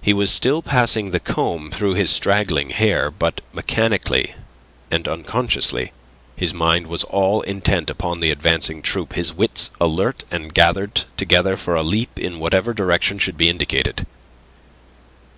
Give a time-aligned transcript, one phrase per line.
[0.00, 4.34] He was still passing the comb through his straggling hair, but mechanically
[4.90, 5.92] and unconsciously.
[6.34, 11.58] His mind was all intent upon the advancing troop, his wits alert and gathered together
[11.58, 14.06] for a leap in whatever direction should be indicated.